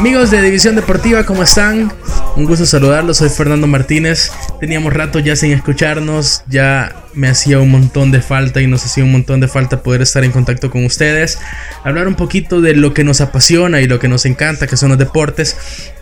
[0.00, 1.92] Amigos de División Deportiva, ¿cómo están?
[2.34, 4.32] Un gusto saludarlos, soy Fernando Martínez.
[4.58, 9.04] Teníamos rato ya sin escucharnos, ya me hacía un montón de falta y nos hacía
[9.04, 11.38] un montón de falta poder estar en contacto con ustedes,
[11.84, 14.88] hablar un poquito de lo que nos apasiona y lo que nos encanta, que son
[14.88, 15.58] los deportes.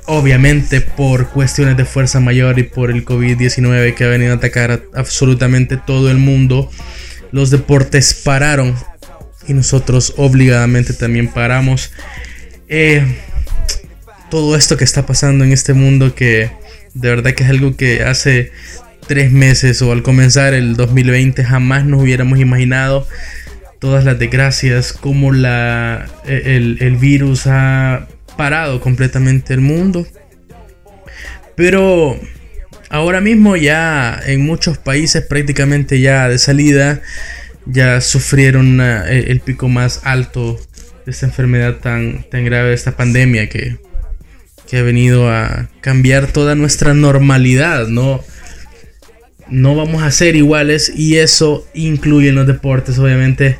[0.06, 4.70] Obviamente por cuestiones de fuerza mayor y por el COVID-19 que ha venido a atacar
[4.70, 6.70] a absolutamente todo el mundo,
[7.32, 8.76] los deportes pararon
[9.48, 11.90] y nosotros obligadamente también paramos.
[12.68, 13.02] Eh,
[14.30, 16.50] todo esto que está pasando en este mundo que
[16.94, 18.52] de verdad que es algo que hace
[19.06, 23.06] tres meses o al comenzar el 2020 jamás nos hubiéramos imaginado
[23.78, 30.06] todas las desgracias, como la, e, el, el virus ha parado completamente el mundo.
[31.54, 32.18] Pero
[32.90, 37.00] ahora mismo ya en muchos países prácticamente ya de salida
[37.66, 40.58] ya sufrieron e, el pico más alto
[41.04, 43.78] de esta enfermedad tan, tan grave, de esta pandemia que
[44.68, 48.22] que ha venido a cambiar toda nuestra normalidad, ¿no?
[49.48, 53.58] No vamos a ser iguales y eso incluye en los deportes, obviamente,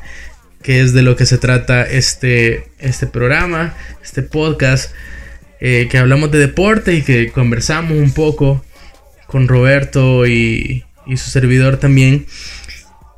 [0.63, 4.93] que es de lo que se trata este, este programa, este podcast,
[5.61, 8.63] eh, que hablamos de deporte y que conversamos un poco
[9.27, 12.27] con Roberto y, y su servidor también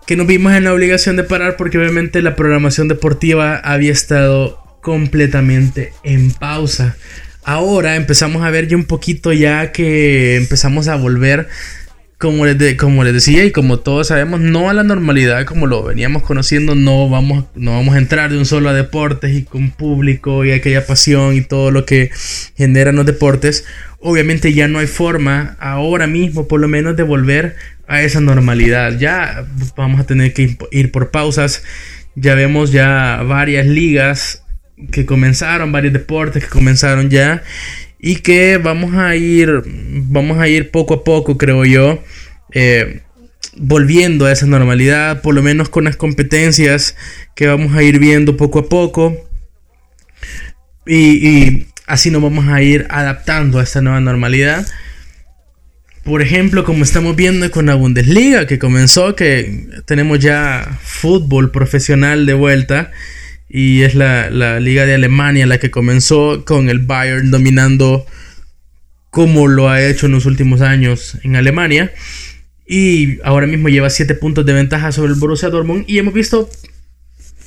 [0.07, 4.61] que nos vimos en la obligación de parar porque obviamente la programación deportiva había estado
[4.81, 6.97] completamente en pausa
[7.45, 11.49] ahora empezamos a ver ya un poquito ya que empezamos a volver,
[12.19, 15.83] como les, como les decía y como todos sabemos, no a la normalidad como lo
[15.83, 19.71] veníamos conociendo, no vamos, no vamos a entrar de un solo a deportes y con
[19.71, 22.11] público y aquella pasión y todo lo que
[22.56, 23.65] generan los deportes.
[24.01, 28.99] Obviamente ya no hay forma ahora mismo por lo menos de volver a esa normalidad.
[28.99, 29.47] Ya
[29.77, 31.62] vamos a tener que ir por pausas.
[32.15, 34.43] Ya vemos ya varias ligas
[34.91, 37.43] que comenzaron, varios deportes que comenzaron ya
[37.99, 42.03] y que vamos a ir, vamos a ir poco a poco, creo yo,
[42.53, 43.03] eh,
[43.57, 46.97] volviendo a esa normalidad, por lo menos con las competencias
[47.35, 49.29] que vamos a ir viendo poco a poco.
[50.87, 54.67] Y, y así nos vamos a ir adaptando a esta nueva normalidad.
[56.05, 62.25] Por ejemplo, como estamos viendo con la Bundesliga que comenzó, que tenemos ya fútbol profesional
[62.25, 62.91] de vuelta
[63.53, 64.31] y es la,
[64.61, 68.06] liga de Alemania la que comenzó con el Bayern dominando
[69.11, 71.93] como lo ha hecho en los últimos años en Alemania.
[72.65, 75.84] Y ahora mismo lleva 7 puntos de ventaja sobre el Borussia Dortmund.
[75.89, 76.49] Y hemos visto,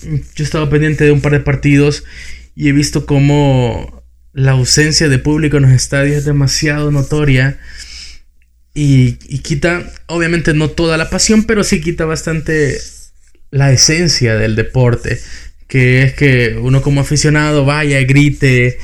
[0.03, 2.03] yo he estado pendiente de un par de partidos
[2.53, 4.03] y he visto como
[4.34, 7.59] la ausencia de público en los estadios es demasiado notoria.
[8.74, 12.78] Y, y quita, obviamente no toda la pasión, pero sí quita bastante
[13.52, 15.22] la esencia del deporte
[15.68, 18.78] que es que uno como aficionado vaya, grite,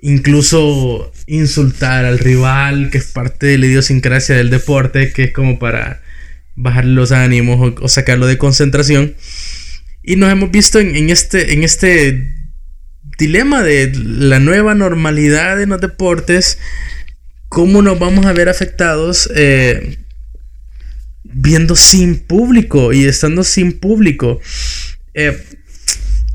[0.00, 5.58] incluso insultar al rival, que es parte de la idiosincrasia del deporte, que es como
[5.58, 6.02] para
[6.54, 9.14] bajar los ánimos o, sacarlo de concentración.
[10.02, 12.34] Y nos hemos visto en, este, en este
[13.18, 16.58] dilema de la nueva normalidad en los deportes,
[17.48, 19.98] cómo nos vamos a ver afectados eh,
[21.24, 24.40] viendo sin público y estando sin público.
[25.14, 25.38] Eh,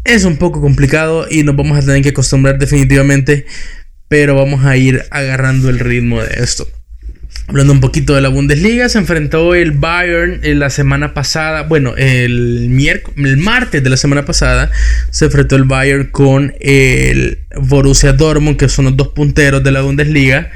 [0.04, 3.46] es un poco complicado y nos vamos a tener que acostumbrar definitivamente,
[4.08, 6.68] pero vamos a ir agarrando el ritmo de esto.
[7.48, 11.94] Hablando un poquito de la Bundesliga, se enfrentó el Bayern en la semana pasada, bueno,
[11.98, 12.70] el,
[13.18, 14.72] el martes de la semana pasada,
[15.10, 19.82] se enfrentó el Bayern con el Borussia Dortmund, que son los dos punteros de la
[19.82, 20.52] Bundesliga,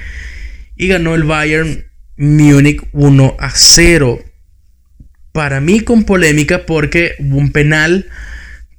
[0.78, 1.86] y ganó el Bayern
[2.16, 4.24] Múnich 1 a 0.
[5.34, 8.08] Para mí con polémica porque hubo un penal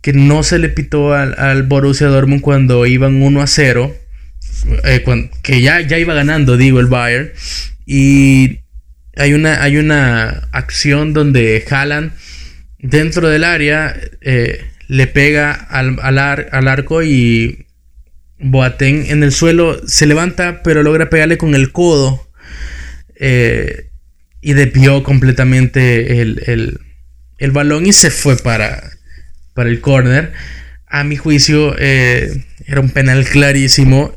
[0.00, 3.96] que no se le pitó al, Borussia Dortmund cuando iban 1 a 0.
[4.84, 5.04] Eh,
[5.42, 7.30] que ya, ya iba ganando, digo, el Bayern.
[7.86, 8.60] Y
[9.16, 12.12] hay una, hay una acción donde Haaland
[12.78, 17.66] dentro del área eh, le pega al, al, arco y
[18.38, 22.28] Boateng en el suelo se levanta, pero logra pegarle con el codo.
[23.20, 23.88] Eh,
[24.40, 26.78] y depió completamente el,
[27.38, 28.92] el, balón y se fue para,
[29.58, 30.32] para el corner.
[30.86, 34.12] A mi juicio eh, era un penal clarísimo.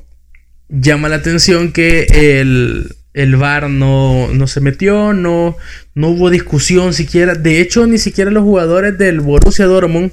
[0.69, 5.57] Llama la atención que el, el VAR no, no, se metió, no,
[5.95, 7.33] no hubo discusión siquiera.
[7.33, 10.11] De hecho, ni siquiera los jugadores del Borussia Dortmund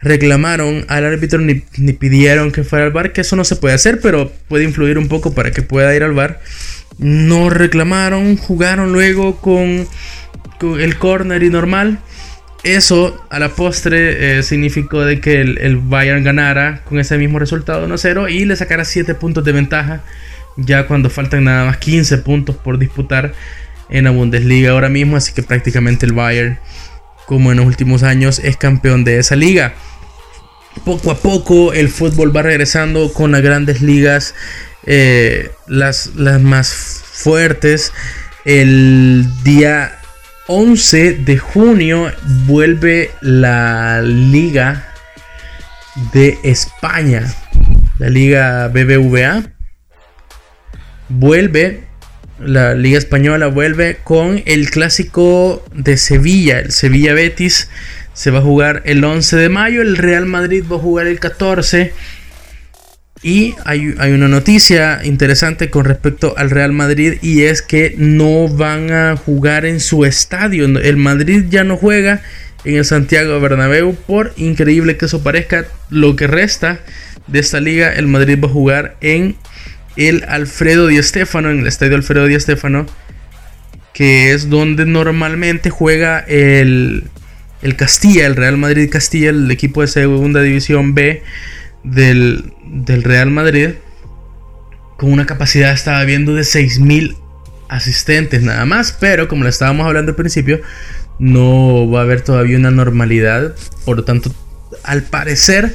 [0.00, 3.76] reclamaron al árbitro ni, ni, pidieron que fuera al VAR, que eso no se puede
[3.76, 6.40] hacer, pero puede influir un poco para que pueda ir al VAR.
[6.98, 9.86] No reclamaron, jugaron luego con,
[10.58, 12.00] con el corner y normal.
[12.62, 17.86] Eso a la postre eh, significó de que el, Bayern ganara con ese mismo resultado
[17.88, 20.02] 1-0 y le sacara 7 puntos de ventaja
[20.56, 23.32] ya cuando faltan nada más 15 puntos por disputar
[23.88, 26.58] en la Bundesliga ahora mismo, así que prácticamente el Bayern,
[27.26, 29.74] como en los últimos años, es campeón de esa liga.
[30.84, 34.34] Poco a poco el fútbol va regresando con las grandes ligas,
[34.86, 37.92] eh, las, las más fuertes.
[38.44, 39.99] El día
[40.52, 42.10] 11 de junio
[42.44, 44.92] vuelve la Liga
[46.12, 47.32] de España,
[48.00, 49.44] la Liga BBVA.
[51.08, 51.84] Vuelve,
[52.40, 57.70] la Liga Española vuelve con el clásico de Sevilla, el Sevilla Betis.
[58.12, 61.20] Se va a jugar el 11 de mayo, el Real Madrid va a jugar el
[61.20, 61.92] 14
[63.22, 68.90] y hay, una noticia interesante con respecto al Real Madrid y es que no van
[68.92, 70.64] a jugar en su estadio.
[70.64, 72.22] El Madrid ya no juega
[72.64, 73.94] en el Santiago Bernabéu.
[73.94, 76.80] Por increíble que eso parezca, lo que resta
[77.26, 79.36] de esta liga, el Madrid va a jugar en
[79.96, 82.86] el Alfredo Di Stéfano, en el estadio Alfredo Di Stéfano,
[83.92, 87.04] que es donde normalmente juega el,
[87.60, 91.22] el Castilla, el Real Madrid Castilla, el equipo de segunda división B
[91.84, 92.52] del,
[92.86, 93.70] Real Madrid
[94.96, 97.16] con una capacidad, estaba viendo, de 6.000
[97.68, 100.60] asistentes nada más, pero como le estábamos hablando al principio,
[101.18, 103.54] no va a haber todavía una normalidad,
[103.84, 104.30] por lo tanto,
[104.82, 105.74] al parecer,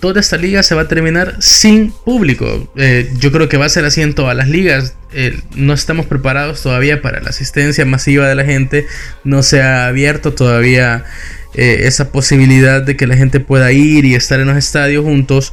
[0.00, 2.72] toda esta liga se va a terminar sin público.
[2.76, 4.94] Eh, yo creo que va a ser así en todas las ligas.
[5.12, 8.86] Eh, no estamos preparados todavía para la asistencia masiva de la gente.
[9.24, 11.04] No se ha abierto todavía
[11.54, 15.52] eh, esa posibilidad de que la gente pueda ir y estar en los estadios juntos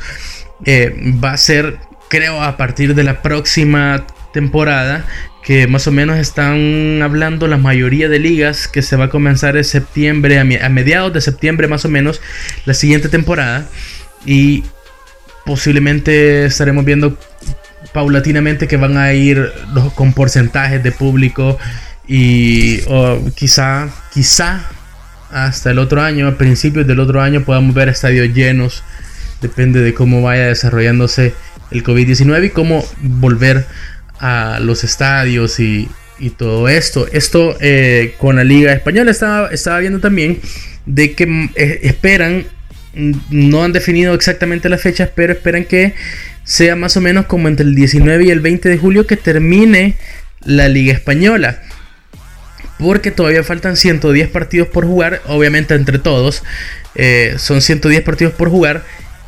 [0.65, 1.79] eh, va a ser,
[2.09, 5.05] creo, a partir de la próxima temporada
[5.43, 9.55] que más o menos están hablando la mayoría de ligas que se va a comenzar
[9.55, 12.21] en septiembre, a, mediados de septiembre más o menos,
[12.65, 13.65] la siguiente temporada.
[14.25, 14.65] Y
[15.45, 17.17] posiblemente estaremos viendo
[17.93, 19.49] paulatinamente que van a ir
[19.95, 21.57] con porcentajes de público
[22.05, 22.81] y
[23.35, 24.69] quizá, quizá
[25.45, 28.83] hasta el otro año, a principios del otro año, podamos ver estadios llenos.
[29.41, 31.33] Depende de cómo vaya desarrollándose
[31.71, 33.65] el COVID-19 y cómo volver
[34.19, 35.89] a los estadios y,
[36.37, 37.07] todo esto.
[37.11, 40.39] Esto eh, con la Liga Española estaba, estaba viendo también
[40.87, 42.45] de que mm, eh, esperan,
[42.95, 45.93] mm, no han definido exactamente las fechas, pero esperan que
[46.43, 49.95] sea más o menos como entre el 19 y el 20 de julio que termine
[50.43, 51.61] la Liga Española
[52.79, 56.43] porque todavía faltan 110 partidos por jugar, obviamente entre todos,
[56.95, 58.83] eh, son 110 partidos por jugar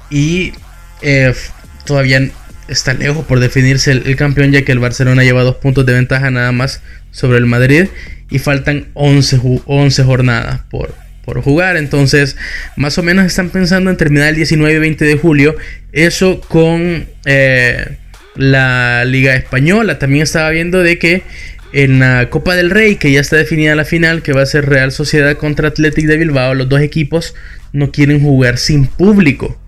[0.10, 0.54] y
[1.02, 1.34] eh,
[1.86, 2.30] todavía
[2.68, 6.30] está lejos por definirse el, campeón ya que el Barcelona lleva dos puntos de ventaja
[6.30, 7.88] nada más sobre el Madrid
[8.30, 10.94] y faltan 11, 11 jornadas por,
[11.26, 12.38] por jugar, entonces
[12.76, 15.56] más o menos están pensando en terminar el 19 y 20 de julio,
[15.92, 17.08] eso con...
[17.26, 17.98] Eh,
[18.40, 20.00] la Liga Española.
[20.00, 21.24] También estaba viendo de que
[21.72, 24.68] en la Copa del Rey, que ya está definida la final, que va a ser
[24.68, 27.36] Real Sociedad contra Athletic de Bilbao, los dos equipos
[27.74, 29.60] no quieren jugar sin público.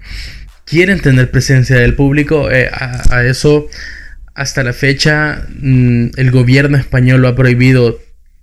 [0.65, 2.50] Quieren tener presencia del público.
[2.51, 3.67] Eh, a, eso,
[4.34, 8.00] hasta la fecha, mm, el gobierno español lo ha prohibido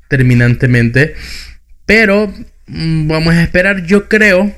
[0.08, 1.14] terminantemente.
[1.86, 2.32] Pero
[2.66, 4.54] mm, vamos a esperar, yo creo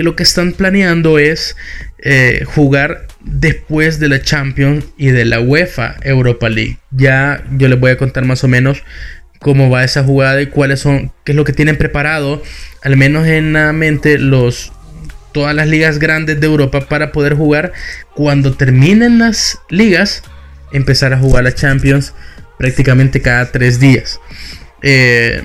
[0.00, 1.56] que lo que están planeando es
[1.98, 6.78] eh, jugar después de la Champions y de la UEFA Europa League.
[6.90, 8.82] Ya yo les voy a contar más o menos
[9.40, 12.42] cómo va esa jugada y cuáles son, qué es lo que tienen preparado,
[12.80, 14.72] al menos en la mente los
[15.32, 17.74] todas las ligas grandes de Europa para poder jugar
[18.14, 20.22] cuando terminen las ligas,
[20.72, 22.14] empezar a jugar la Champions
[22.56, 24.18] prácticamente cada tres días.
[24.80, 25.44] Eh,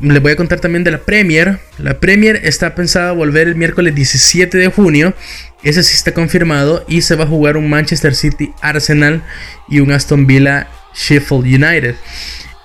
[0.00, 1.58] les voy a contar también de la Premier.
[1.78, 5.14] La Premier está pensada volver el miércoles 17 de junio.
[5.62, 6.84] Ese sí está confirmado.
[6.88, 9.22] Y se va a jugar un Manchester City Arsenal
[9.68, 11.94] y un Aston Villa Sheffield United.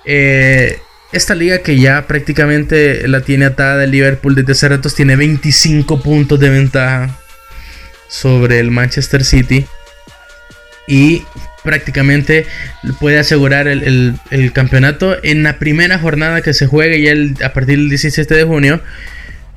[0.04, 0.78] Eh,
[1.12, 6.00] esta liga que ya prácticamente la tiene atada el Liverpool desde hace ratos tiene 25
[6.02, 7.18] puntos de ventaja
[8.08, 9.66] sobre el Manchester City.
[10.86, 11.24] Y
[11.62, 12.46] prácticamente
[13.00, 14.14] puede asegurar el,
[14.52, 18.80] campeonato en la primera jornada que se juegue ya a partir del 17 de junio.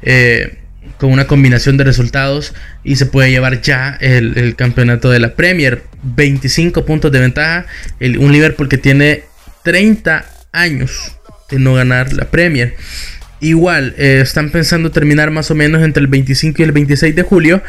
[0.02, 0.60] Eh,
[0.98, 5.84] con una combinación de resultados y se puede llevar ya el, campeonato de la Premier.
[6.04, 7.66] 25 puntos de ventaja.
[8.00, 9.24] un Liverpool que tiene
[9.64, 11.18] 30 años
[11.50, 12.76] de no ganar la Premier.
[13.42, 17.22] Igual, eh, están pensando terminar más o menos entre el 25 y el 26 de
[17.24, 17.62] julio.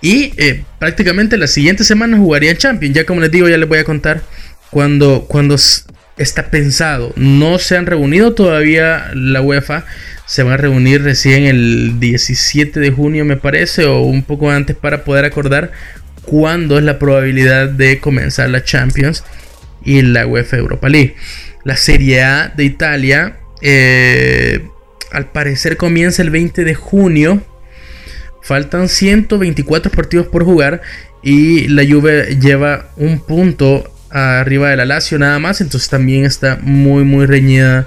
[0.00, 2.94] Y eh, prácticamente la siguiente semana jugarían Champions.
[2.94, 4.22] Ya como les digo, ya les voy a contar
[4.70, 5.56] cuando, cuando
[6.16, 7.12] está pensado.
[7.16, 9.84] No se han reunido todavía la UEFA.
[10.26, 14.76] se van a reunir recién el 17 de junio me parece o un poco antes
[14.76, 15.72] para poder acordar
[16.22, 19.24] cuándo es la probabilidad de comenzar la Champions
[19.84, 21.16] y la UEFA Europa League.
[21.64, 24.66] La Serie A de Italia eh,
[25.10, 27.42] al parecer comienza el 20 de junio.
[28.42, 30.82] Faltan 124 partidos por jugar
[31.22, 36.58] y la Juve lleva un punto arriba de la Lazio nada más, entonces también está
[36.62, 37.86] muy muy reñida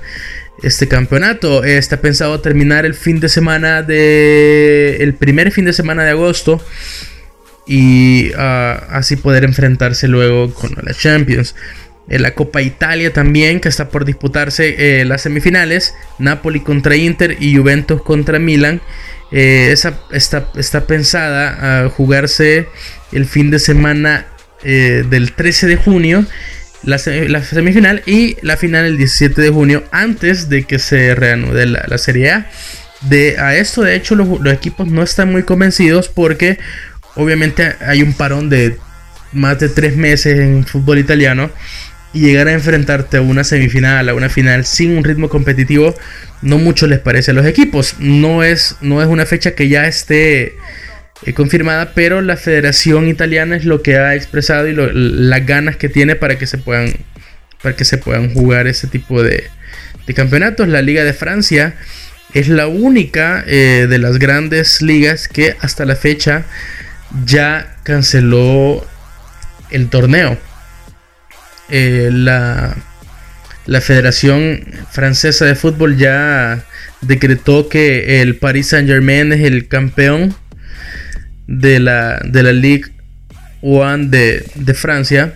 [0.63, 1.63] este campeonato.
[1.63, 4.97] Está pensado terminar el fin de semana de.
[4.99, 6.61] el primer fin de semana de agosto.
[7.67, 11.55] Y ah, así poder enfrentarse luego con la Champions.
[12.09, 15.93] En la Copa Italia también, que está por disputarse eh, las semifinales.
[16.19, 18.81] Napoli contra Inter y Juventus contra Milan.
[19.31, 22.67] Eh, esa está, está, pensada a jugarse
[23.13, 24.27] el fin de semana
[24.63, 26.25] eh, del 13 de junio
[26.83, 31.97] la, semifinal y la final el 17 de junio antes de que se reanude la,
[31.97, 32.49] Serie A.
[33.01, 36.59] De, a esto de hecho los, equipos no están muy convencidos porque
[37.15, 38.77] obviamente hay un parón de
[39.31, 41.49] más de tres meses en fútbol italiano
[42.13, 45.95] y llegar a enfrentarte a una semifinal, a una final sin un ritmo competitivo,
[46.41, 47.95] no mucho les parece a los equipos.
[47.99, 50.55] No es, no es una fecha que ya esté
[51.25, 55.87] eh, confirmada, pero la Federación Italiana es lo que ha expresado y las ganas que
[55.87, 56.93] tiene para que se puedan,
[57.61, 59.49] para que se puedan jugar ese tipo de,
[60.15, 60.67] campeonatos.
[60.67, 61.75] La Liga de Francia
[62.33, 66.43] es la única eh, de las grandes ligas que hasta la fecha
[67.25, 68.85] ya canceló
[69.69, 70.37] el torneo.
[71.71, 72.75] Eh, la,
[73.65, 76.65] la Federación Francesa de Fútbol ya
[77.01, 80.35] decretó que el Paris Saint Germain es el campeón
[81.47, 82.91] de la, de la Ligue
[83.61, 85.35] One de, Francia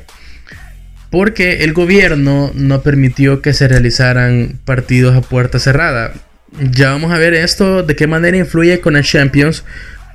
[1.12, 6.14] porque el gobierno no permitió que se realizaran partidos a puerta cerrada.
[6.60, 9.64] Ya vamos a ver esto, de qué manera influye con el Champions,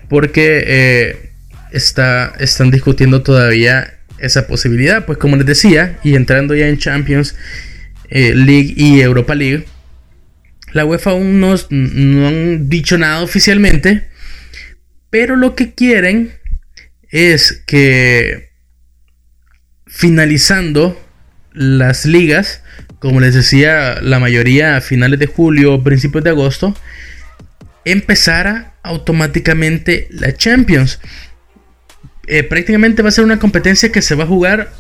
[0.09, 1.31] porque eh,
[1.71, 5.07] está, están discutiendo todavía esa posibilidad.
[5.07, 7.35] Pues como les decía, y entrando ya en Champions
[8.09, 9.67] eh, League y Europa League,
[10.73, 14.09] la UEFA aún no, no han dicho nada oficialmente,
[15.11, 16.33] pero lo que quieren
[17.11, 18.51] es que
[19.87, 21.01] finalizando
[21.53, 22.63] las ligas,
[23.01, 26.77] como les decía, la mayoría a finales de julio principios de agosto,
[27.85, 31.01] empezara automáticamente la Champions.
[32.31, 34.71] Eh, prácticamente va a ser una competencia que se va a jugar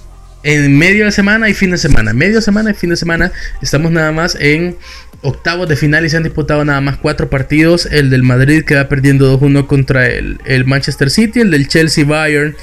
[0.45, 2.12] en medio de semana y fin de semana.
[2.12, 3.33] Medio semana y fin de semana.
[3.61, 4.76] Estamos nada más en
[5.23, 7.87] octavos de final y se han disputado nada más cuatro partidos.
[7.87, 11.40] El del Madrid que va perdiendo 2-1 contra el, Manchester City.
[11.40, 12.54] El del Chelsea Bayern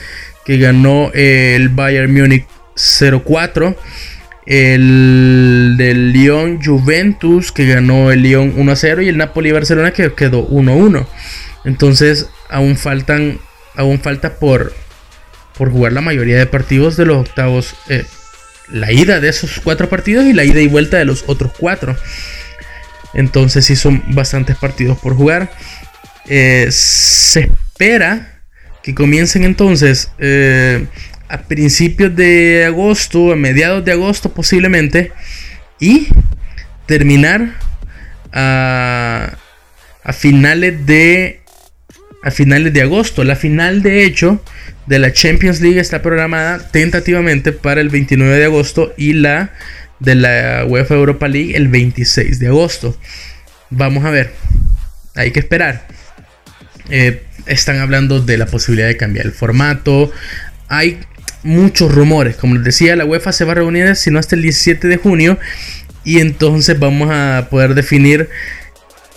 [0.46, 2.46] que ganó el Bayern Múnich
[2.77, 3.75] 0-4.
[4.46, 9.03] El del Lyon Juventus que ganó el Lyon 1-0.
[9.03, 11.06] Y el Napoli Barcelona que quedó 1-1.
[11.65, 13.39] Entonces aún faltan.
[13.77, 14.74] Aún falta por,
[15.57, 17.75] por jugar la mayoría de partidos de los octavos.
[17.88, 18.03] Eh,
[18.69, 21.96] la ida de esos cuatro partidos y la ida y vuelta de los otros cuatro.
[23.13, 25.51] Entonces sí son bastantes partidos por jugar.
[26.25, 28.41] Eh, se espera
[28.84, 30.86] que comiencen entonces eh,
[31.29, 35.12] a principios de agosto, a mediados de agosto posiblemente.
[35.79, 36.07] Y
[36.86, 37.55] terminar
[38.34, 39.38] a,
[40.03, 41.41] a finales de
[42.27, 43.24] a finales de agosto.
[43.24, 44.43] La final de hecho
[44.86, 49.53] de la Champions League está programada tentativamente para el 29 de agosto y la
[50.00, 52.98] de la UEFA Europa League el 26 de agosto.
[53.69, 54.34] Vamos a ver.
[55.15, 55.88] Hay que esperar.
[56.89, 60.12] Eh, están hablando de la posibilidad de cambiar el formato.
[60.67, 61.00] Hay
[61.43, 62.36] muchos rumores.
[62.36, 64.98] Como les decía, la UEFA se va a reunir, si no hasta el 17 de
[64.98, 65.39] junio.
[66.03, 68.29] Y entonces vamos a poder definir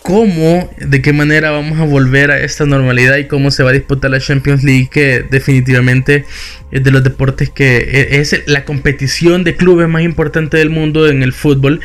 [0.02, 3.73] cómo, de qué manera vamos a volver a esta normalidad y cómo se va a
[3.73, 6.25] disputar la Champions League, que definitivamente
[6.71, 11.09] es de los deportes que e, es la competición de clubes más importante del mundo
[11.09, 11.80] en el fútbol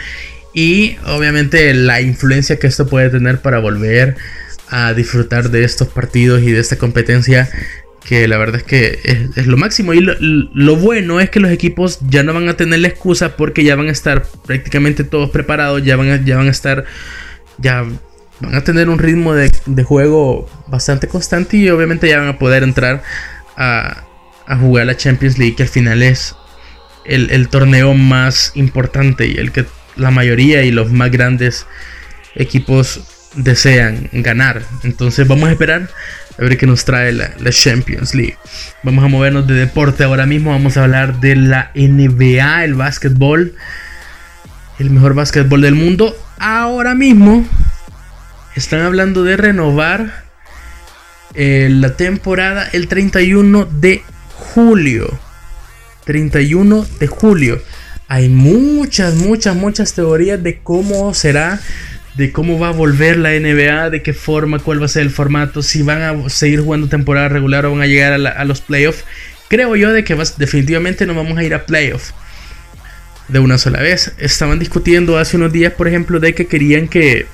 [0.53, 4.15] y obviamente la influencia que esto puede tener para volver
[4.69, 7.49] a disfrutar de estos partidos y de esta competencia
[8.05, 9.93] que la verdad es que es, lo máximo.
[9.93, 13.63] Y lo, bueno es que los equipos ya no van a tener la excusa porque
[13.63, 16.85] ya van a estar prácticamente todos preparados, ya van a, ya van a estar
[17.57, 17.85] ya
[18.39, 19.49] van a tener un ritmo de,
[19.83, 23.03] juego bastante constante y obviamente ya van a poder entrar
[23.55, 24.03] a,
[24.59, 26.35] jugar la Champions League, que al final es
[27.05, 31.65] el, torneo más importante y el que la mayoría y los más grandes
[32.35, 34.61] equipos desean ganar.
[34.83, 35.89] Entonces vamos a esperar
[36.37, 38.37] a ver qué nos trae la, la, Champions League.
[38.83, 40.51] Vamos a movernos de deporte ahora mismo.
[40.51, 43.55] Vamos a hablar de la NBA, el básquetbol.
[44.77, 46.15] El mejor básquetbol del mundo.
[46.37, 47.47] Ahora mismo
[48.55, 50.25] están hablando de renovar
[51.33, 54.03] eh, la temporada el 31 de
[54.35, 55.19] julio.
[56.03, 57.61] 31 de julio.
[58.07, 61.59] Hay muchas, muchas, muchas teorías de cómo será,
[62.15, 65.09] de cómo va a volver la NBA, de qué forma, cuál va a ser el
[65.09, 69.05] formato, si van a seguir jugando temporada regular o van a llegar a, los playoffs.
[69.47, 72.13] Creo yo de que definitivamente no vamos a ir a playoffs
[73.27, 74.13] de una sola vez.
[74.17, 77.25] Estaban discutiendo hace unos días, por ejemplo, de que querían que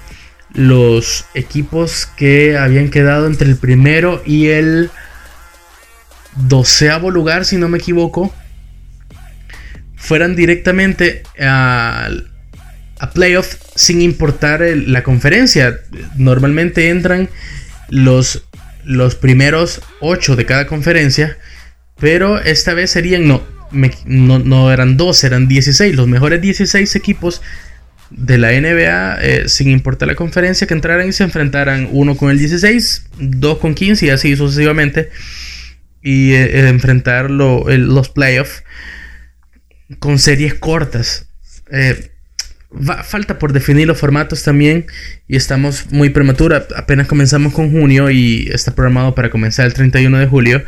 [0.54, 4.90] los equipos que habían quedado entre el primero y el
[6.36, 8.34] doceavo lugar, si no me equivoco,
[9.96, 12.10] fueran directamente a,
[13.00, 15.80] a playoff sin importar la conferencia.
[16.16, 17.30] Normalmente entran
[17.90, 18.44] los,
[18.84, 21.38] los primeros 8 de cada conferencia,
[22.00, 27.42] pero esta vez serían, no, no, eran 12, eran 16, los mejores 16 equipos
[28.10, 32.30] de la NBA, eh, sin importar la conferencia, que entraran y se enfrentaran uno con
[32.30, 35.10] el 16, dos con 15 y así sucesivamente,
[36.02, 38.64] y eh, eh, enfrentar los playoffs
[40.00, 41.28] con series cortas.
[43.04, 44.86] falta por definir los formatos también
[45.28, 46.68] y estamos muy prematura.
[46.76, 50.64] Apenas comenzamos con junio y está programado para comenzar el 31 de julio.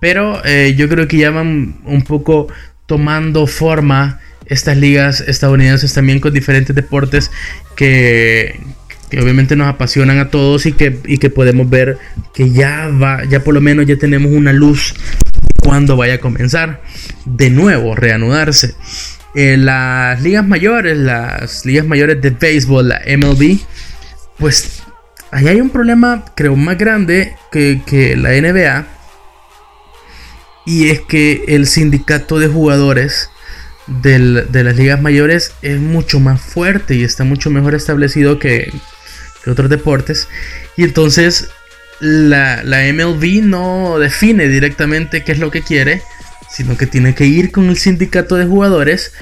[0.00, 2.48] Pero yo creo que ya van un poco
[2.86, 7.30] tomando forma estas ligas estadounidenses también con diferentes deportes
[7.74, 8.60] que,
[9.20, 11.98] obviamente nos apasionan a todos y que, y que podemos ver
[12.34, 14.94] que ya va, ya por lo menos ya tenemos una luz
[15.58, 16.82] cuando vaya a comenzar
[17.24, 18.74] de nuevo, reanudarse.
[19.34, 23.58] En las ligas mayores, las ligas mayores de béisbol, la MLB,
[24.38, 24.82] pues
[25.30, 28.95] ahí hay un problema creo más grande que, que la NBA.
[30.66, 33.30] Y es que el sindicato de jugadores
[33.86, 38.72] de las ligas mayores es mucho más fuerte y está mucho mejor establecido que,
[39.46, 40.28] otros deportes.
[40.76, 41.50] Y entonces
[42.00, 46.02] la, la, MLB no define directamente qué es lo que quiere,
[46.50, 49.12] sino que tiene que ir con el sindicato de jugadores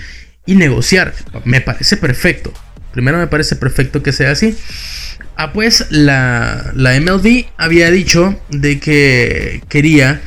[0.47, 1.15] y negociar.
[1.45, 2.55] Me parece perfecto.
[2.93, 4.57] Primero me parece perfecto que sea así.
[5.37, 10.23] Ah, pues la, la MLB había dicho de que quería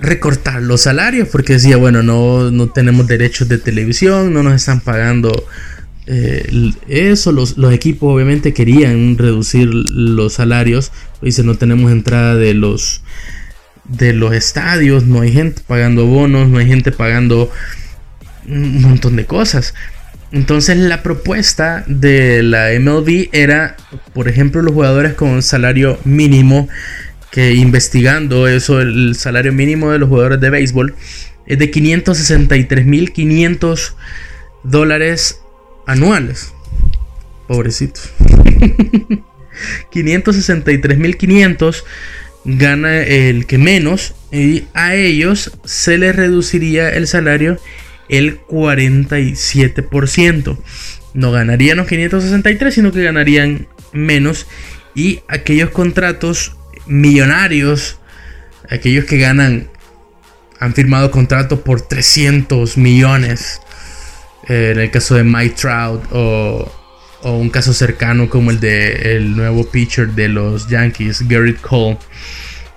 [0.00, 4.80] recortar los salarios porque decía, bueno, no, no tenemos derechos de televisión, no nos están
[4.80, 5.46] pagando
[6.06, 10.90] eh, eso, los, equipos obviamente querían reducir los salarios,
[11.22, 13.02] dice, no tenemos entrada de los
[13.84, 17.50] de los estadios, no hay gente pagando bonos, no hay gente pagando
[18.48, 19.74] un montón de cosas.
[20.32, 23.76] Entonces la propuesta de la MLB era,
[24.12, 26.68] por ejemplo, los jugadores con salario mínimo
[27.30, 30.94] que investigando eso, el salario mínimo de los jugadores de béisbol
[31.46, 33.92] es de 563.500
[34.62, 35.40] dólares
[35.86, 36.52] anuales.
[37.46, 38.10] Pobrecitos.
[39.92, 41.84] 563.500
[42.44, 47.58] gana el que menos y a ellos se les reduciría el salario
[48.08, 50.56] el 47%.
[51.12, 54.46] No ganarían los 563, sino que ganarían menos
[54.94, 56.56] y aquellos contratos
[56.90, 57.98] millonarios,
[58.68, 59.70] aquellos que ganan,
[60.58, 63.60] han firmado contratos por 300 millones.
[64.48, 66.70] Eh, en el caso de Mike Trout o,
[67.22, 71.98] o, un caso cercano como el de el nuevo pitcher de los Yankees, Garrett Cole,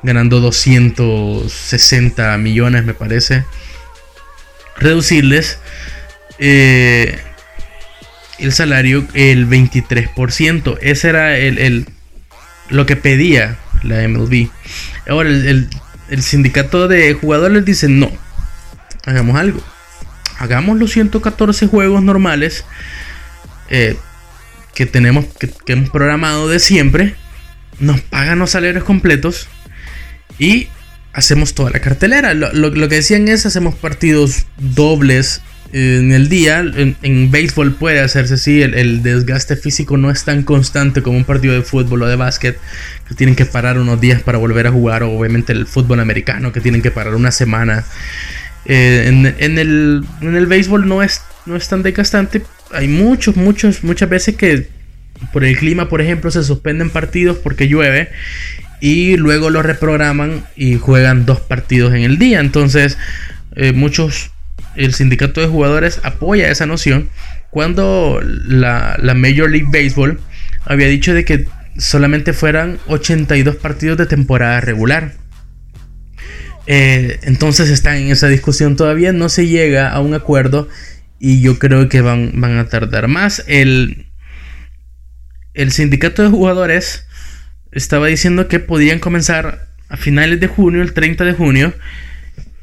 [0.04, 3.43] ganando 260 millones, me parece.
[4.78, 5.58] Reducirles
[6.38, 7.17] eh,
[8.38, 10.78] el salario el 23%.
[10.82, 11.88] Ese era el, el,
[12.69, 14.50] lo que pedía la MLB.
[15.08, 15.69] Ahora, el,
[16.22, 18.12] sindicato de jugadores dice, no,
[19.06, 19.63] hagamos algo.
[20.39, 22.65] Hagamos los 114 juegos normales
[23.69, 23.98] eh,
[24.74, 27.15] que tenemos, que, hemos programado de siempre.
[27.80, 29.48] Nos pagan los salarios completos
[30.38, 30.67] y
[31.13, 32.34] hacemos toda la cartelera.
[32.34, 35.41] lo, que decían es, hacemos partidos dobles
[35.73, 41.01] en el día, en, béisbol puede hacerse así, el, desgaste físico no es tan constante
[41.01, 42.59] como un partido de fútbol o de básquet,
[43.07, 46.51] que tienen que parar unos días para volver a jugar, o obviamente el fútbol americano,
[46.51, 47.83] que tienen que parar una semana.
[48.65, 54.36] Eh, en, el, béisbol no es, no es tan desgastante, hay muchos, muchos, muchas veces
[54.36, 54.67] que
[55.31, 58.09] por el clima, por ejemplo, se suspenden partidos porque llueve
[58.79, 62.41] y luego lo reprograman y juegan dos partidos en el día.
[62.41, 62.99] Entonces,
[63.55, 64.33] eh, muchos
[64.75, 67.09] el sindicato de jugadores apoya esa noción
[67.49, 70.19] cuando la, Major League Baseball
[70.65, 71.45] había dicho de que
[71.77, 75.13] solamente fueran 82 partidos de temporada regular.
[76.65, 80.69] Eh, entonces están en esa discusión todavía, no se llega a un acuerdo
[81.19, 83.43] y yo creo que van, van a tardar más.
[83.47, 84.07] El,
[85.53, 87.05] el sindicato de jugadores
[87.71, 91.73] estaba diciendo que podían comenzar a finales de junio, el 30 de junio,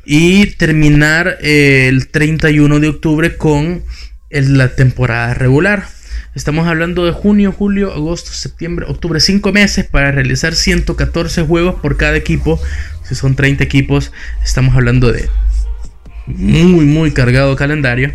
[0.04, 3.82] y terminar eh, el 31 de octubre con
[4.30, 5.86] la temporada regular.
[6.34, 11.96] Estamos hablando de junio, julio, agosto, septiembre, octubre, 5 meses para realizar 114 juegos por
[11.96, 12.60] cada equipo.
[13.02, 14.12] Si son 30 equipos,
[14.44, 15.28] estamos hablando de
[16.26, 18.14] muy, muy cargado calendario.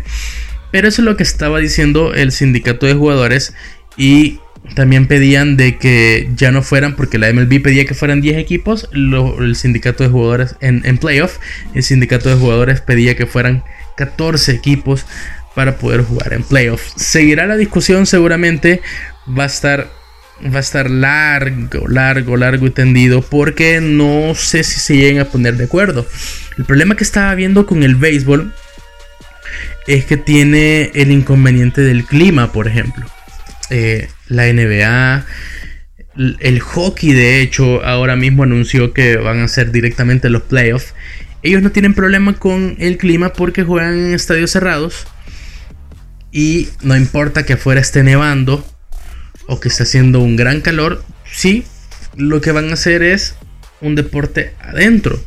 [0.72, 3.54] Pero eso es lo que estaba diciendo el sindicato de jugadores
[3.96, 4.40] y
[4.74, 8.88] también pedían de que ya no fueran, porque la MLB pedía que fueran 10 equipos,
[8.92, 11.38] el sindicato de jugadores en, en playoff,
[11.74, 13.64] el sindicato de jugadores pedía que fueran
[13.96, 15.06] 14 equipos
[15.54, 16.82] para poder jugar en playoff.
[16.96, 18.82] Seguirá la discusión seguramente,
[19.26, 19.88] va a estar
[20.44, 25.24] va a estar largo, largo, largo y tendido porque no sé si se lleguen a
[25.26, 26.06] poner de acuerdo.
[26.58, 28.52] El problema que estaba viendo con el béisbol
[29.86, 33.06] es que tiene el inconveniente del clima, por ejemplo.
[33.70, 35.26] Eh, la NBA,
[36.40, 40.94] el hockey de hecho ahora mismo anunció que van a ser directamente los playoffs.
[41.42, 45.06] Ellos no tienen problema con el clima porque juegan en estadios cerrados.
[46.32, 48.66] Y no importa que afuera esté nevando
[49.46, 51.64] o que esté haciendo un gran calor, sí,
[52.16, 53.36] lo que van a hacer es
[53.80, 55.22] un deporte adentro.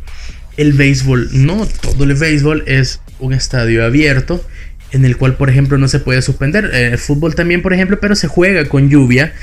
[0.58, 4.46] El béisbol, no todo el béisbol es un estadio abierto
[4.92, 6.66] en el cual, por ejemplo, no se puede suspender.
[6.74, 9.34] El fútbol también, por ejemplo, pero se juega con lluvia.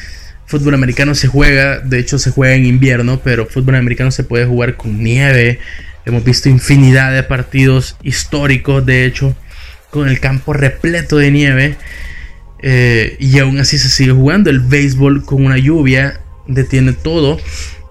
[0.47, 4.47] Fútbol americano se juega, de hecho se juega en invierno, pero fútbol americano se puede
[4.47, 5.59] jugar con nieve.
[6.05, 9.37] Hemos visto infinidad de partidos históricos, de hecho,
[9.91, 11.77] con el campo repleto de nieve.
[12.61, 14.51] Eh, y aún así se sigue jugando.
[14.51, 17.39] El béisbol con una lluvia detiene todo.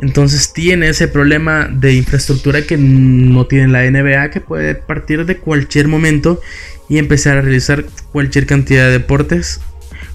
[0.01, 5.37] Entonces tiene ese problema de infraestructura que no tiene la NBA, que puede partir de
[5.37, 6.41] cualquier momento
[6.89, 9.61] y empezar a realizar cualquier cantidad de deportes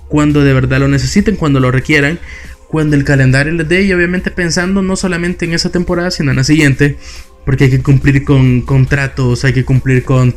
[0.08, 2.18] cuando de verdad lo necesiten, cuando lo requieran,
[2.68, 6.36] cuando el calendario les dé y obviamente pensando no solamente en esa temporada, sino en
[6.36, 6.96] la siguiente,
[7.44, 10.34] porque hay que cumplir con contratos, hay que cumplir con,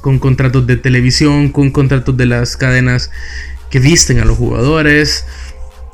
[0.00, 3.10] con contratos de televisión, con contratos de las cadenas
[3.70, 5.26] que visten a los jugadores.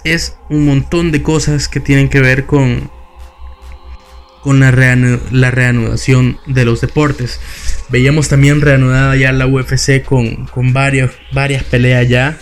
[0.05, 2.90] Es un montón de cosas que tienen que ver con,
[4.47, 4.71] con la,
[5.33, 7.41] la reanudación de los deportes.
[7.89, 11.11] Veíamos también reanudada ya la UFC con, con varias
[11.69, 12.39] peleas ya.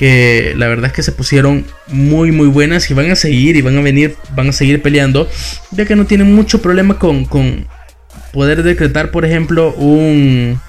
[0.00, 3.62] Que la verdad es que se pusieron muy muy buenas y van a seguir y
[3.62, 5.30] van a venir, van a seguir peleando.
[5.70, 7.68] Ya que no tienen mucho problema con, con
[8.32, 10.60] poder decretar, por ejemplo, un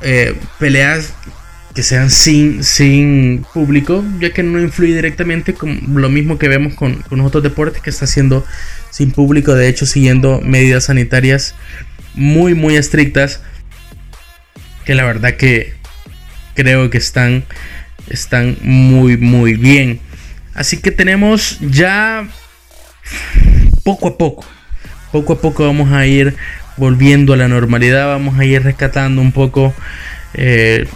[0.00, 1.12] eh, peleas
[1.76, 6.72] que sean sin, sin público, ya que no influye directamente con lo mismo que vemos
[6.72, 8.46] con, con otros deportes que está haciendo
[8.88, 11.54] sin público, de hecho siguiendo medidas sanitarias
[12.14, 13.42] muy muy estrictas,
[14.86, 15.74] que la verdad que
[16.54, 17.44] creo que están,
[18.08, 20.00] están muy muy bien.
[20.54, 22.26] Así que tenemos ya
[23.84, 24.46] poco a poco,
[25.12, 26.36] poco a poco vamos a ir
[26.78, 29.74] volviendo a la normalidad, vamos a ir rescatando un poco
[30.32, 30.86] eh,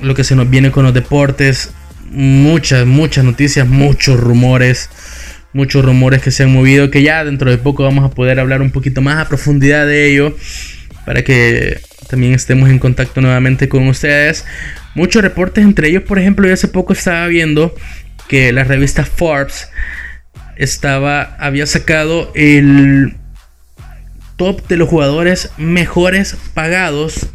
[0.00, 1.72] lo que se nos viene con los deportes,
[2.10, 4.90] muchas, muchas noticias, muchos rumores,
[5.52, 8.62] muchos rumores que se han movido, que ya dentro de poco vamos a poder hablar
[8.62, 10.36] un poquito más a profundidad de ello,
[11.04, 14.44] para que también estemos en contacto nuevamente con ustedes.
[14.94, 17.74] Muchos reportes, entre ellos, por ejemplo, yo hace poco estaba viendo
[18.28, 19.68] que la revista Forbes
[20.56, 23.16] estaba, había sacado el
[24.36, 27.28] top de los jugadores mejores pagados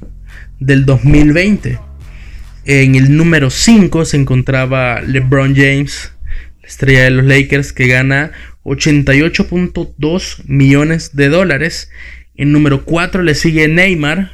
[0.60, 1.80] del 2020.
[2.70, 6.12] En el número 5 se encontraba LeBron James,
[6.62, 8.34] la estrella de los Lakers, que gana
[8.66, 11.90] 88.2 millones de dólares.
[12.36, 14.32] En número 4 le sigue Neymar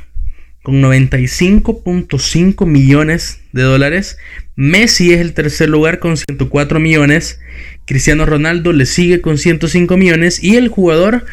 [0.64, 4.18] con 95.5 millones de dólares.
[4.56, 7.40] Messi es el tercer lugar con 104 millones.
[7.86, 10.44] Cristiano Ronaldo le sigue con 105 millones.
[10.44, 11.28] Y el jugador,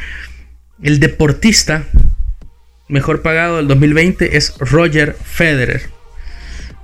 [0.83, 1.87] el deportista
[2.89, 5.99] mejor pagado del 2020 es Roger Federer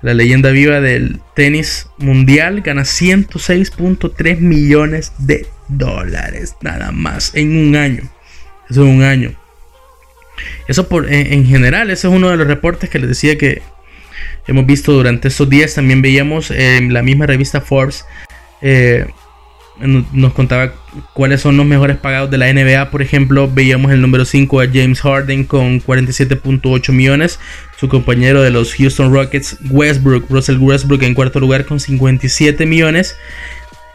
[0.07, 7.75] la leyenda viva del tenis mundial, gana 106.3 millones de dólares, nada más, en un
[7.75, 8.03] año.
[8.71, 9.35] Eso es un año.
[10.69, 13.63] Eso por, en, general, ese es uno de los reportes que les decía que
[14.47, 15.75] hemos visto durante estos días.
[15.75, 18.05] También veíamos en la misma revista Forbes.
[18.63, 19.09] Eh,
[19.79, 20.73] nos contaba
[21.13, 22.91] cuáles son los mejores pagados de la NBA.
[22.91, 27.39] Por ejemplo, veíamos el número 5 a James Harden con 47.8 millones.
[27.79, 33.17] Su compañero de los Houston Rockets, Westbrook, Russell Westbrook en cuarto lugar con 57 millones.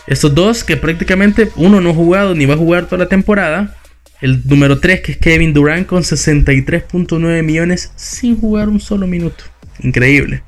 [0.08, 3.76] Estos dos que prácticamente uno no ha jugado ni va a jugar toda la temporada.
[4.20, 9.44] El número 3 que es Kevin Durant con 63.9 millones sin jugar un solo minuto.
[9.80, 10.44] Increíble.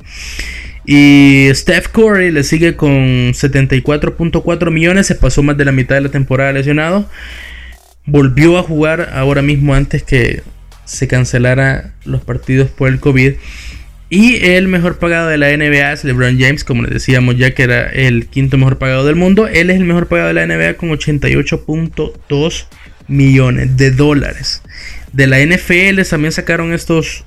[0.86, 6.02] Y Steph Curry le sigue con 74.4 millones, se pasó más de la mitad de
[6.02, 7.10] la temporada lesionado.
[8.06, 10.43] Volvió a jugar ahora mismo antes que
[10.86, 13.34] se cancelara los partidos por el COVID.
[14.10, 17.63] Y el mejor pagado de la NBA es LeBron James, como les decíamos ya que
[17.63, 19.48] era el quinto mejor pagado del mundo.
[19.48, 22.65] Él es el mejor pagado de la NBA con 88.2
[23.08, 24.62] millones de dólares.
[25.13, 27.26] De la NFL también sacaron estos,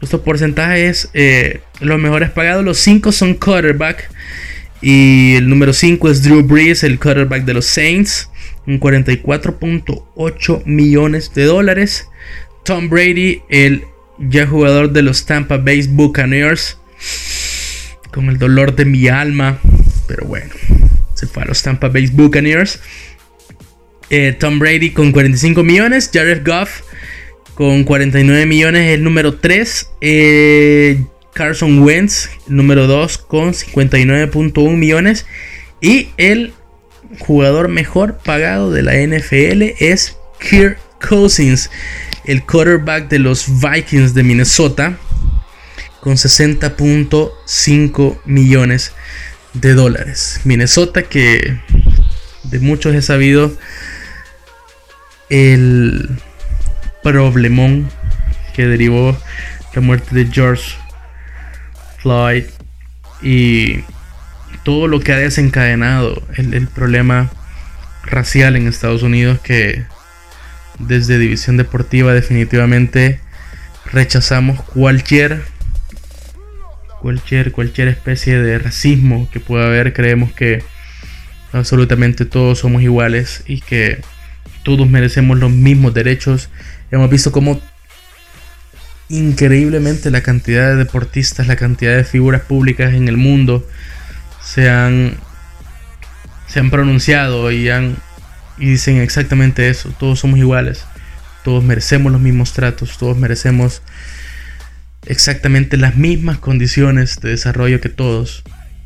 [0.00, 1.10] estos porcentajes.
[1.14, 4.10] Eh, los mejores pagados, los 5 son quarterback.
[4.82, 8.30] Y el número 5 es Drew Brees, el quarterback de los Saints.
[8.64, 12.08] Con 44.8 millones de dólares.
[12.64, 13.84] Tom Brady, el
[14.18, 16.78] ya jugador de los Tampa Bay Buccaneers.
[18.12, 19.58] Con el dolor de mi alma.
[20.06, 20.50] Pero bueno,
[21.14, 22.80] se fue a los Tampa Bay Buccaneers.
[24.08, 26.10] Eh, Tom Brady con 45 millones.
[26.12, 26.82] Jared Goff
[27.60, 29.90] con 49 millones, el número 3.
[30.00, 35.26] Eh, Carson Wentz, número 2, con 59.1 millones.
[35.82, 36.54] Y el
[37.18, 41.70] jugador mejor pagado de la NFL es Kirk Cousins,
[42.24, 44.98] el quarterback de los Vikings de Minnesota,
[46.00, 48.94] con 60.5 millones
[49.52, 50.40] de dólares.
[50.44, 51.60] Minnesota que
[52.44, 53.52] de muchos he sabido
[55.28, 56.08] el
[57.02, 57.88] problemón
[58.54, 59.16] que derivó
[59.74, 60.76] la muerte de George
[61.98, 62.44] Floyd
[63.22, 63.80] y
[64.64, 67.30] todo lo que ha desencadenado el, problema
[68.04, 69.84] racial en Estados Unidos que
[70.78, 73.20] desde División Deportiva definitivamente
[73.92, 75.42] rechazamos cualquier
[77.00, 80.62] cualquier cualquier especie de racismo que pueda haber creemos que
[81.52, 84.00] absolutamente todos somos iguales y que
[84.62, 86.50] todos merecemos los mismos derechos.
[86.90, 87.60] Hemos visto cómo
[89.08, 93.66] increíblemente la cantidad de deportistas, la cantidad de figuras públicas en el mundo
[94.42, 95.16] se han,
[96.46, 97.96] se han pronunciado y, han,
[98.58, 99.92] y dicen exactamente eso.
[99.98, 100.84] Todos somos iguales.
[101.44, 102.98] Todos merecemos los mismos tratos.
[102.98, 103.82] Todos merecemos
[105.06, 108.42] exactamente las mismas condiciones de desarrollo que todos.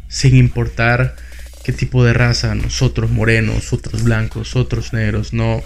[0.08, 1.16] Sin importar
[1.64, 5.62] qué tipo de raza, nosotros morenos, otros blancos, otros negros, no,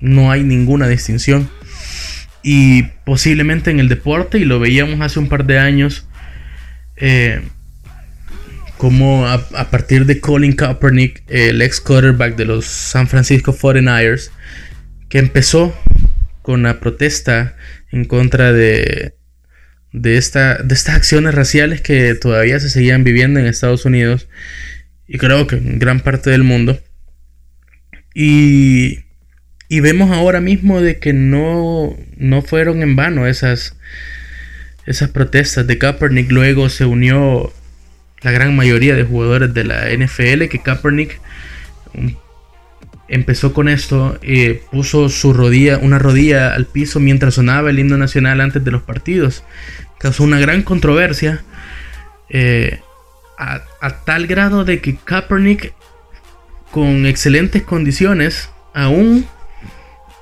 [0.00, 1.48] no hay ninguna distinción.
[2.42, 6.06] Y posiblemente en el deporte, y lo veíamos hace un par de años,
[6.96, 7.42] eh,
[8.76, 14.30] como a, partir de Colin Kaepernick, el ex quarterback de los San Francisco 49ers,
[15.10, 15.76] que empezó
[16.40, 17.56] con la protesta
[17.92, 19.14] en contra de,
[19.92, 24.28] de, esta, de estas acciones raciales que todavía se seguían viviendo en Estados Unidos
[25.06, 26.80] y creo que en gran parte del mundo.
[28.14, 29.00] Y,
[29.72, 33.76] y vemos ahora mismo de que no, no fueron en vano esas,
[34.84, 36.32] esas protestas de Kaepernick.
[36.32, 37.52] Luego se unió
[38.20, 41.20] la gran mayoría de jugadores de la NFL, que Kaepernick
[41.94, 42.16] um,
[43.06, 47.96] empezó con esto, eh, puso su rodilla, una rodilla al piso mientras sonaba el himno
[47.96, 49.44] nacional antes de los partidos.
[50.00, 51.44] Causó una gran controversia.
[52.28, 52.80] Eh,
[53.38, 53.62] a,
[54.04, 55.74] tal grado de que Kaepernick,
[56.72, 59.26] con excelentes condiciones, aún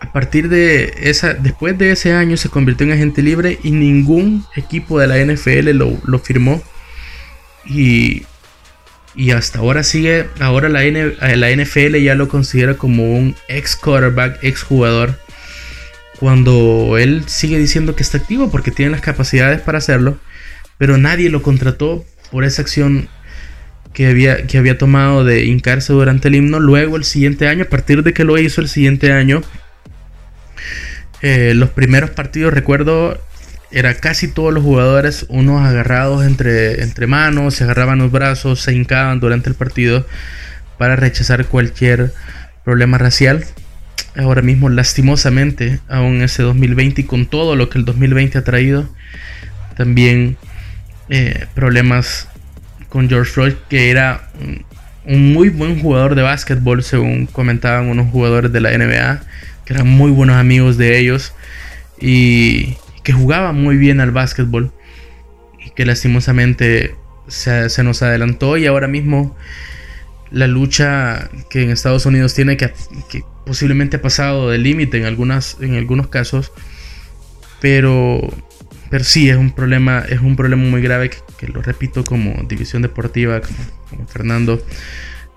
[0.00, 4.44] a partir de esa, después de ese año se convirtió en agente libre y ningún
[4.54, 6.62] equipo de la NFL lo, firmó.
[7.66, 8.22] Y,
[9.14, 14.62] y, hasta ahora sigue, ahora la, NFL ya lo considera como un ex quarterback, ex
[14.62, 15.18] jugador.
[16.20, 20.18] Cuando él sigue diciendo que está activo porque tiene las capacidades para hacerlo,
[20.76, 23.08] pero nadie lo contrató por esa acción
[23.92, 26.60] que había, que había tomado de hincarse durante el himno.
[26.60, 29.42] Luego el siguiente año, a partir de que lo hizo el siguiente año,
[31.22, 33.20] eh, los primeros partidos, recuerdo,
[33.70, 38.74] era casi todos los jugadores, unos agarrados entre, entre manos, se agarraban los brazos, se
[38.74, 40.06] hincaban durante el partido
[40.78, 42.12] para rechazar cualquier
[42.64, 43.44] problema racial.
[44.16, 48.88] Ahora mismo, lastimosamente, aún ese 2020 y con todo lo que el 2020 ha traído,
[49.76, 50.36] también
[51.08, 52.28] eh, problemas
[52.88, 54.28] con George Floyd, que era
[55.04, 59.20] un, muy buen jugador de básquetbol, según comentaban unos jugadores de la NBA,
[59.68, 61.34] que eran muy buenos amigos de ellos
[62.00, 64.72] y que jugaba muy bien al básquetbol.
[65.62, 69.36] Y que lastimosamente se, nos adelantó y ahora mismo
[70.30, 72.72] la lucha que en Estados Unidos tiene que,
[73.44, 76.50] posiblemente ha pasado de límite en, en algunos casos,
[77.60, 78.26] pero
[78.88, 82.80] pero sí, es un problema, es un problema muy grave que, lo repito como división
[82.80, 84.64] deportiva, como, Fernando,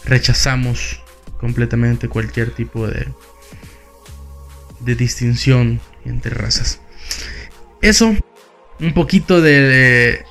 [0.05, 1.01] rechazamos
[1.37, 3.07] completamente cualquier tipo de,
[4.83, 6.81] de distinción entre razas.
[7.81, 8.15] Eso,
[8.79, 10.23] un poquito de,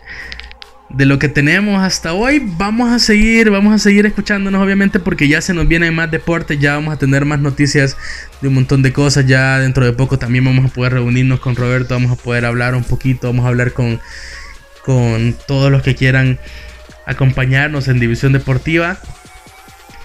[0.91, 2.43] de lo que tenemos hasta hoy.
[2.45, 6.59] Vamos a seguir, vamos a seguir escuchándonos obviamente porque ya se nos viene más deporte,
[6.59, 7.97] ya vamos a tener más noticias
[8.41, 9.27] de un montón de cosas.
[9.27, 12.75] Ya dentro de poco también vamos a poder reunirnos con Roberto, vamos a poder hablar
[12.75, 14.01] un poquito, vamos a hablar con,
[14.85, 16.39] con todos los que quieran
[17.07, 18.99] acompañarnos en División Deportiva.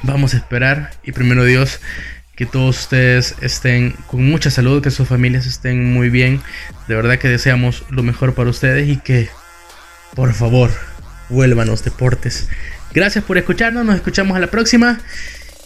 [0.03, 1.79] Vamos a esperar y primero Dios
[2.35, 6.41] que todos ustedes estén con mucha salud, que sus familias estén muy bien.
[6.87, 9.29] De verdad que deseamos lo mejor para ustedes y que
[10.15, 10.71] por favor
[11.29, 12.47] vuelvan los deportes.
[12.93, 14.99] Gracias por escucharnos, nos escuchamos a la próxima.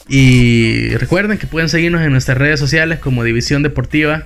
[0.08, 4.25] Y recuerden que pueden seguirnos en nuestras redes sociales como División Deportiva.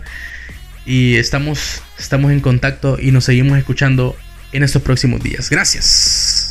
[0.86, 4.15] Y estamos, estamos en contacto y nos seguimos escuchando
[4.53, 5.49] en estos próximos días.
[5.49, 6.42] Gracias.